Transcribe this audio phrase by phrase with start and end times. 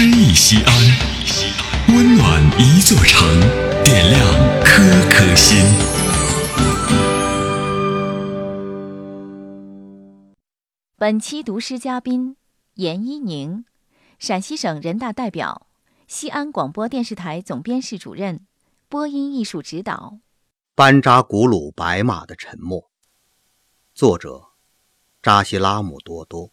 [0.00, 0.72] 诗意西安，
[1.88, 3.28] 温暖一座城，
[3.82, 4.22] 点亮
[4.62, 5.58] 颗颗心。
[10.96, 12.36] 本期读诗嘉宾
[12.74, 13.64] 严一宁，
[14.20, 15.66] 陕西省人大代表，
[16.06, 18.46] 西安广播电视台总编室主任，
[18.88, 20.20] 播音艺术指导。
[20.76, 22.88] 班扎古鲁白马的沉默，
[23.96, 24.50] 作者
[25.20, 26.52] 扎西拉姆多多。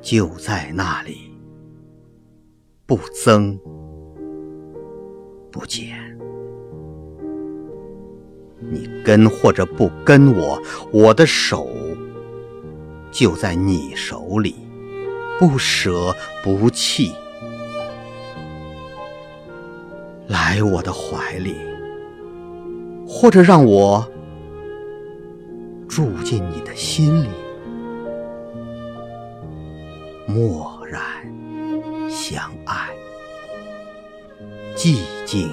[0.00, 1.30] 就在那里，
[2.86, 3.58] 不增
[5.50, 5.96] 不减。
[8.58, 10.60] 你跟或者不跟我，
[10.92, 11.68] 我的手
[13.10, 14.54] 就在你手里，
[15.38, 17.12] 不舍不弃。
[20.28, 21.56] 来我的怀里，
[23.06, 24.06] 或者让我
[25.88, 27.28] 住进你的心里，
[30.32, 31.02] 默然
[32.08, 32.88] 相爱，
[34.76, 35.52] 寂静